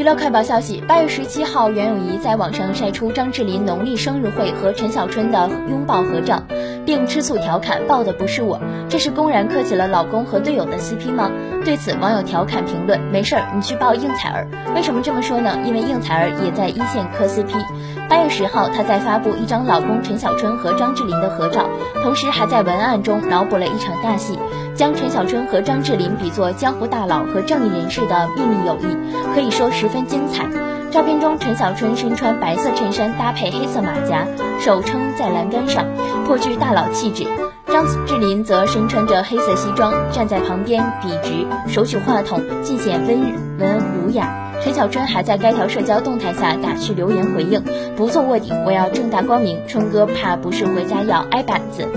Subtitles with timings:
[0.00, 6.42] 娱乐快报消息：八月十七号，袁咏仪在网上晒出张智霖农历生日会和陈小春的拥抱合照，
[6.90, 8.58] 并吃醋调侃：“抱的不是我，
[8.88, 11.30] 这是公然磕起了老公和队友的 CP 吗？”
[11.64, 15.56] 对此，网友调侃评论：“没事儿，你去抱应采儿。”为什么这么说呢？
[15.64, 17.54] 因为应采儿也在一线磕 CP。
[18.08, 21.64] 八月十号，她在发布一张老公陈小春和张智霖的合照，
[22.02, 24.36] 同时还在文案中脑补了一场大戏，
[24.74, 28.96] 将陈小春和张智霖比作江湖大佬和正义人士的秘密友谊，
[29.32, 29.70] 可以说。
[29.70, 30.69] 十分精彩。
[30.90, 34.26] 照片中，陈小春身穿白色衬衫搭配黑色马甲，
[34.60, 35.86] 手撑在栏杆上，
[36.26, 37.24] 颇具大佬气质。
[37.66, 43.20] 张智霖则身穿着黑色西装，站在旁边笔直，手举话筒，尽显温
[43.58, 44.50] 文儒雅。
[44.62, 47.62] 陈小春还在该条社交动态下打趣留言回应
[47.96, 49.58] ：“不做卧底，我要正大光明。
[49.68, 51.88] 春哥怕不是回家要挨板子。”